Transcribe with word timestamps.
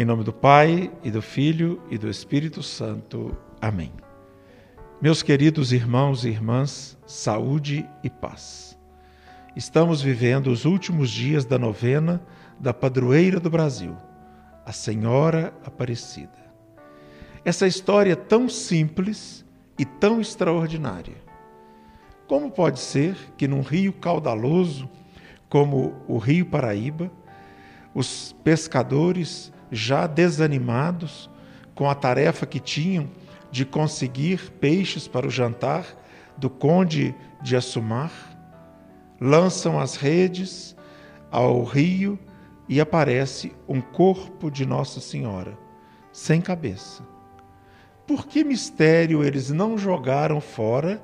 Em 0.00 0.04
nome 0.06 0.24
do 0.24 0.32
Pai, 0.32 0.90
e 1.04 1.10
do 1.10 1.20
Filho, 1.20 1.82
e 1.90 1.98
do 1.98 2.08
Espírito 2.08 2.62
Santo. 2.62 3.36
Amém. 3.60 3.92
Meus 4.98 5.22
queridos 5.22 5.74
irmãos 5.74 6.24
e 6.24 6.30
irmãs, 6.30 6.96
saúde 7.06 7.86
e 8.02 8.08
paz. 8.08 8.78
Estamos 9.54 10.00
vivendo 10.00 10.46
os 10.46 10.64
últimos 10.64 11.10
dias 11.10 11.44
da 11.44 11.58
novena 11.58 12.18
da 12.58 12.72
padroeira 12.72 13.38
do 13.38 13.50
Brasil, 13.50 13.94
a 14.64 14.72
Senhora 14.72 15.52
Aparecida. 15.66 16.50
Essa 17.44 17.66
história 17.66 18.16
tão 18.16 18.48
simples 18.48 19.44
e 19.78 19.84
tão 19.84 20.18
extraordinária. 20.18 21.18
Como 22.26 22.50
pode 22.50 22.80
ser 22.80 23.14
que 23.36 23.46
num 23.46 23.60
rio 23.60 23.92
caudaloso, 23.92 24.88
como 25.46 25.94
o 26.08 26.16
Rio 26.16 26.46
Paraíba, 26.46 27.12
os 27.94 28.34
pescadores 28.42 29.52
já 29.70 30.06
desanimados 30.06 31.30
com 31.74 31.88
a 31.88 31.94
tarefa 31.94 32.46
que 32.46 32.60
tinham 32.60 33.08
de 33.50 33.64
conseguir 33.64 34.50
peixes 34.60 35.08
para 35.08 35.26
o 35.26 35.30
jantar 35.30 35.86
do 36.36 36.48
conde 36.48 37.14
de 37.42 37.56
Assumar, 37.56 38.12
lançam 39.20 39.78
as 39.78 39.96
redes 39.96 40.76
ao 41.30 41.62
rio 41.64 42.18
e 42.68 42.80
aparece 42.80 43.52
um 43.68 43.80
corpo 43.80 44.50
de 44.50 44.64
Nossa 44.64 45.00
Senhora, 45.00 45.58
sem 46.12 46.40
cabeça. 46.40 47.02
Por 48.06 48.26
que 48.26 48.42
mistério 48.42 49.22
eles 49.22 49.50
não 49.50 49.76
jogaram 49.76 50.40
fora 50.40 51.02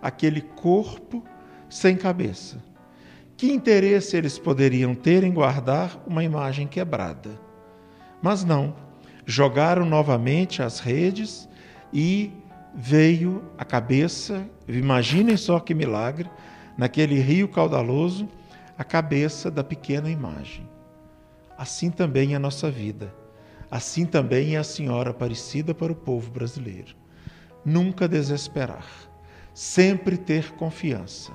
aquele 0.00 0.40
corpo 0.40 1.24
sem 1.68 1.96
cabeça? 1.96 2.62
Que 3.36 3.52
interesse 3.52 4.16
eles 4.16 4.38
poderiam 4.38 4.94
ter 4.94 5.22
em 5.22 5.32
guardar 5.32 6.02
uma 6.06 6.24
imagem 6.24 6.66
quebrada? 6.66 7.47
Mas 8.22 8.44
não, 8.44 8.74
jogaram 9.24 9.84
novamente 9.84 10.62
as 10.62 10.80
redes 10.80 11.48
e 11.92 12.32
veio 12.74 13.44
a 13.56 13.64
cabeça, 13.64 14.46
imaginem 14.66 15.36
só 15.36 15.60
que 15.60 15.74
milagre, 15.74 16.30
naquele 16.76 17.18
rio 17.20 17.48
caudaloso, 17.48 18.28
a 18.76 18.84
cabeça 18.84 19.50
da 19.50 19.64
pequena 19.64 20.08
imagem. 20.08 20.68
Assim 21.56 21.90
também 21.90 22.34
é 22.34 22.36
a 22.36 22.40
nossa 22.40 22.70
vida. 22.70 23.12
Assim 23.70 24.06
também 24.06 24.54
é 24.54 24.58
a 24.58 24.64
Senhora 24.64 25.10
Aparecida 25.10 25.74
para 25.74 25.92
o 25.92 25.96
povo 25.96 26.30
brasileiro. 26.30 26.94
Nunca 27.64 28.08
desesperar, 28.08 28.86
sempre 29.52 30.16
ter 30.16 30.52
confiança. 30.52 31.32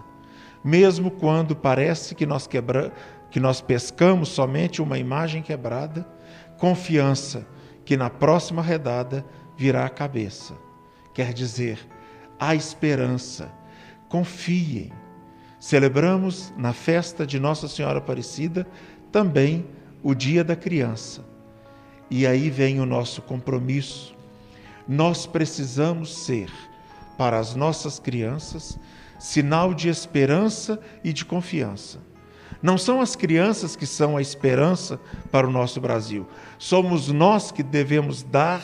Mesmo 0.64 1.12
quando 1.12 1.56
parece 1.56 2.16
que 2.16 2.26
nós, 2.26 2.48
quebra... 2.48 2.92
que 3.30 3.40
nós 3.40 3.60
pescamos 3.60 4.30
somente 4.30 4.82
uma 4.82 4.98
imagem 4.98 5.42
quebrada, 5.42 6.08
confiança 6.64 7.46
que 7.84 7.98
na 7.98 8.10
próxima 8.10 8.62
redada 8.62 9.26
virá 9.58 9.86
a 9.86 9.90
cabeça. 9.90 10.54
Quer 11.14 11.34
dizer, 11.34 11.78
há 12.40 12.56
esperança. 12.56 13.52
Confiem. 14.08 14.90
Celebramos 15.60 16.54
na 16.56 16.72
festa 16.72 17.28
de 17.28 17.38
Nossa 17.38 17.68
Senhora 17.68 17.98
Aparecida 17.98 18.66
também 19.12 19.68
o 20.02 20.16
Dia 20.16 20.42
da 20.42 20.56
Criança. 20.56 21.26
E 22.10 22.26
aí 22.26 22.50
vem 22.50 22.80
o 22.80 22.86
nosso 22.86 23.22
compromisso. 23.22 24.16
Nós 24.88 25.26
precisamos 25.26 26.16
ser, 26.16 26.50
para 27.18 27.40
as 27.40 27.56
nossas 27.56 28.00
crianças, 28.00 28.80
sinal 29.20 29.74
de 29.74 29.90
esperança 29.90 30.80
e 31.04 31.12
de 31.12 31.26
confiança 31.26 32.13
não 32.64 32.78
são 32.78 33.02
as 33.02 33.14
crianças 33.14 33.76
que 33.76 33.86
são 33.86 34.16
a 34.16 34.22
esperança 34.22 34.98
para 35.30 35.46
o 35.46 35.52
nosso 35.52 35.82
Brasil. 35.82 36.26
Somos 36.58 37.10
nós 37.10 37.52
que 37.52 37.62
devemos 37.62 38.24
dar 38.24 38.64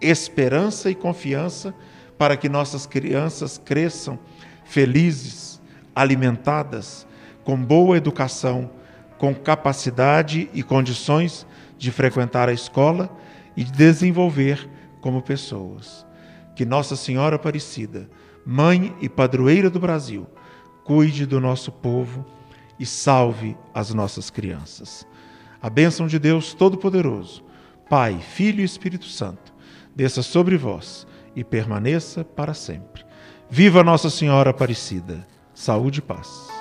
esperança 0.00 0.88
e 0.88 0.94
confiança 0.94 1.74
para 2.16 2.36
que 2.36 2.48
nossas 2.48 2.86
crianças 2.86 3.58
cresçam 3.58 4.16
felizes, 4.64 5.60
alimentadas, 5.92 7.04
com 7.42 7.56
boa 7.56 7.96
educação, 7.96 8.70
com 9.18 9.34
capacidade 9.34 10.48
e 10.54 10.62
condições 10.62 11.44
de 11.76 11.90
frequentar 11.90 12.48
a 12.48 12.52
escola 12.52 13.10
e 13.56 13.64
de 13.64 13.72
desenvolver 13.72 14.70
como 15.00 15.20
pessoas. 15.20 16.06
Que 16.54 16.64
Nossa 16.64 16.94
Senhora 16.94 17.34
Aparecida, 17.34 18.08
mãe 18.46 18.94
e 19.00 19.08
padroeira 19.08 19.68
do 19.68 19.80
Brasil, 19.80 20.28
cuide 20.84 21.26
do 21.26 21.40
nosso 21.40 21.72
povo 21.72 22.24
e 22.80 22.86
salve 22.86 23.54
as 23.74 23.92
nossas 23.92 24.30
crianças. 24.30 25.06
A 25.60 25.68
bênção 25.68 26.06
de 26.06 26.18
Deus 26.18 26.54
Todo-Poderoso, 26.54 27.44
Pai, 27.90 28.18
Filho 28.18 28.62
e 28.62 28.64
Espírito 28.64 29.04
Santo, 29.04 29.52
desça 29.94 30.22
sobre 30.22 30.56
vós 30.56 31.06
e 31.36 31.44
permaneça 31.44 32.24
para 32.24 32.54
sempre. 32.54 33.04
Viva 33.50 33.84
Nossa 33.84 34.08
Senhora 34.08 34.50
Aparecida. 34.50 35.26
Saúde 35.52 35.98
e 35.98 36.02
paz. 36.02 36.59